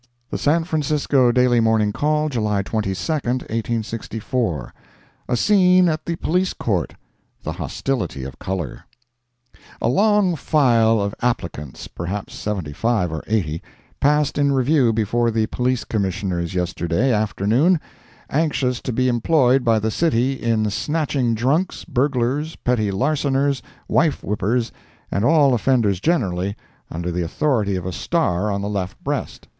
The 0.31 0.37
San 0.39 0.63
Francisco 0.63 1.31
Daily 1.31 1.59
Morning 1.59 1.93
Call, 1.93 2.27
July 2.27 2.63
22, 2.63 2.89
1864 2.99 4.73
A 5.29 5.37
SCENE 5.37 5.89
AT 5.89 6.05
THE 6.07 6.15
POLICE 6.15 6.53
COURT—THE 6.55 7.51
HOSTILITY 7.51 8.23
OF 8.23 8.39
COLOR 8.39 8.85
A 9.79 9.87
long 9.87 10.35
file 10.35 10.99
of 10.99 11.13
applicants, 11.21 11.87
perhaps 11.87 12.33
seventy 12.33 12.73
five 12.73 13.11
or 13.11 13.21
eighty, 13.27 13.61
passed 13.99 14.39
in 14.39 14.53
review 14.53 14.91
before 14.91 15.29
the 15.29 15.45
Police 15.45 15.83
Commissioners 15.83 16.55
yesterday 16.55 17.13
afternoon, 17.13 17.79
anxious 18.27 18.81
to 18.81 18.91
be 18.91 19.07
employed 19.07 19.63
by 19.63 19.77
the 19.77 19.91
city 19.91 20.33
in 20.33 20.71
Snatching 20.71 21.35
drunks, 21.35 21.83
burglars, 21.85 22.55
petty 22.55 22.89
larcenors, 22.89 23.61
wife 23.87 24.23
whippers, 24.23 24.71
and 25.11 25.23
all 25.23 25.53
offenders 25.53 25.99
generally, 25.99 26.55
under 26.89 27.11
the 27.11 27.21
authority 27.21 27.75
of 27.75 27.85
a 27.85 27.91
star 27.93 28.49
on 28.51 28.63
the 28.63 28.67
left 28.67 28.99
breast. 29.03 29.47